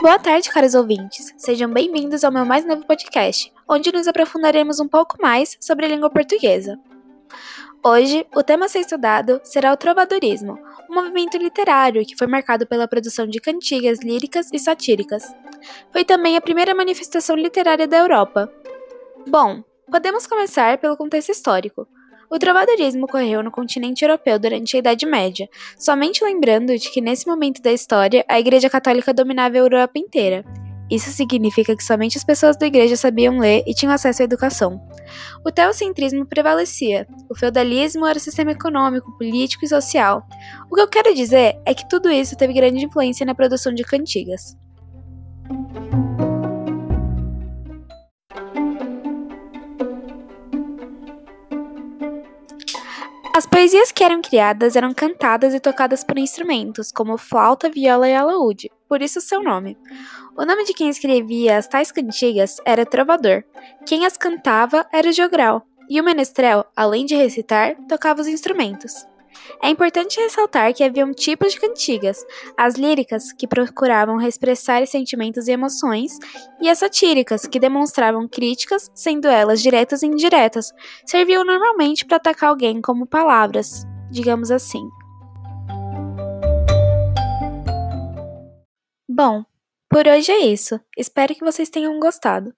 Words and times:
Boa 0.00 0.18
tarde, 0.18 0.48
caros 0.48 0.74
ouvintes. 0.74 1.34
Sejam 1.36 1.70
bem-vindos 1.70 2.24
ao 2.24 2.32
meu 2.32 2.46
mais 2.46 2.64
novo 2.64 2.86
podcast, 2.86 3.52
onde 3.68 3.92
nos 3.92 4.08
aprofundaremos 4.08 4.80
um 4.80 4.88
pouco 4.88 5.20
mais 5.20 5.58
sobre 5.60 5.84
a 5.84 5.88
língua 5.90 6.08
portuguesa. 6.08 6.80
Hoje, 7.84 8.26
o 8.34 8.42
tema 8.42 8.64
a 8.64 8.68
ser 8.70 8.78
estudado 8.78 9.42
será 9.44 9.70
o 9.70 9.76
trovadorismo, 9.76 10.58
um 10.88 10.94
movimento 10.94 11.36
literário 11.36 12.02
que 12.06 12.16
foi 12.16 12.26
marcado 12.26 12.66
pela 12.66 12.88
produção 12.88 13.26
de 13.26 13.38
cantigas 13.40 14.00
líricas 14.00 14.48
e 14.54 14.58
satíricas. 14.58 15.34
Foi 15.92 16.02
também 16.02 16.34
a 16.34 16.40
primeira 16.40 16.74
manifestação 16.74 17.36
literária 17.36 17.86
da 17.86 17.98
Europa. 17.98 18.50
Bom, 19.28 19.62
podemos 19.90 20.26
começar 20.26 20.78
pelo 20.78 20.96
contexto 20.96 21.28
histórico. 21.28 21.86
O 22.32 22.38
trovadorismo 22.38 23.06
ocorreu 23.06 23.42
no 23.42 23.50
continente 23.50 24.04
europeu 24.04 24.38
durante 24.38 24.76
a 24.76 24.78
Idade 24.78 25.04
Média, 25.04 25.48
somente 25.76 26.22
lembrando 26.24 26.78
de 26.78 26.88
que 26.88 27.00
nesse 27.00 27.26
momento 27.26 27.60
da 27.60 27.72
história 27.72 28.24
a 28.28 28.38
Igreja 28.38 28.70
Católica 28.70 29.12
dominava 29.12 29.56
a 29.56 29.58
Europa 29.58 29.98
inteira. 29.98 30.44
Isso 30.88 31.10
significa 31.10 31.74
que 31.76 31.82
somente 31.82 32.16
as 32.16 32.22
pessoas 32.22 32.56
da 32.56 32.66
igreja 32.66 32.96
sabiam 32.96 33.38
ler 33.38 33.64
e 33.66 33.74
tinham 33.74 33.92
acesso 33.92 34.22
à 34.22 34.24
educação. 34.24 34.80
O 35.44 35.50
teocentrismo 35.50 36.24
prevalecia. 36.24 37.06
O 37.28 37.34
feudalismo 37.34 38.06
era 38.06 38.18
o 38.18 38.20
sistema 38.20 38.52
econômico, 38.52 39.10
político 39.18 39.64
e 39.64 39.68
social. 39.68 40.24
O 40.70 40.74
que 40.76 40.80
eu 40.80 40.88
quero 40.88 41.14
dizer 41.14 41.60
é 41.64 41.74
que 41.74 41.88
tudo 41.88 42.10
isso 42.10 42.36
teve 42.36 42.52
grande 42.52 42.84
influência 42.84 43.26
na 43.26 43.34
produção 43.34 43.72
de 43.72 43.82
cantigas. 43.82 44.56
As 53.32 53.46
poesias 53.46 53.92
que 53.92 54.02
eram 54.02 54.20
criadas 54.20 54.74
eram 54.74 54.92
cantadas 54.92 55.54
e 55.54 55.60
tocadas 55.60 56.02
por 56.02 56.18
instrumentos, 56.18 56.90
como 56.90 57.16
flauta, 57.16 57.70
viola 57.70 58.08
e 58.08 58.14
alaúde, 58.14 58.70
por 58.88 59.00
isso 59.00 59.20
seu 59.20 59.42
nome. 59.42 59.78
O 60.36 60.44
nome 60.44 60.64
de 60.64 60.74
quem 60.74 60.88
escrevia 60.88 61.56
as 61.56 61.68
tais 61.68 61.92
cantigas 61.92 62.56
era 62.64 62.84
trovador. 62.84 63.44
Quem 63.86 64.04
as 64.04 64.16
cantava 64.16 64.84
era 64.92 65.08
o 65.08 65.12
jogral, 65.12 65.64
e 65.88 66.00
o 66.00 66.04
menestrel, 66.04 66.64
além 66.76 67.06
de 67.06 67.14
recitar, 67.14 67.76
tocava 67.88 68.20
os 68.20 68.26
instrumentos. 68.26 69.06
É 69.62 69.68
importante 69.68 70.20
ressaltar 70.20 70.72
que 70.72 70.82
haviam 70.82 71.12
tipos 71.12 71.52
de 71.52 71.60
cantigas: 71.60 72.24
as 72.56 72.74
líricas, 72.74 73.32
que 73.32 73.46
procuravam 73.46 74.20
expressar 74.20 74.86
sentimentos 74.86 75.48
e 75.48 75.52
emoções, 75.52 76.18
e 76.60 76.68
as 76.68 76.78
satíricas, 76.78 77.46
que 77.46 77.60
demonstravam 77.60 78.28
críticas, 78.28 78.90
sendo 78.94 79.28
elas 79.28 79.62
diretas 79.62 80.02
e 80.02 80.06
indiretas, 80.06 80.72
serviam 81.06 81.44
normalmente 81.44 82.04
para 82.04 82.16
atacar 82.16 82.50
alguém 82.50 82.80
como 82.80 83.06
palavras, 83.06 83.84
digamos 84.10 84.50
assim. 84.50 84.88
Bom, 89.08 89.44
por 89.88 90.06
hoje 90.06 90.30
é 90.32 90.38
isso. 90.38 90.80
Espero 90.96 91.34
que 91.34 91.44
vocês 91.44 91.68
tenham 91.68 91.98
gostado. 91.98 92.54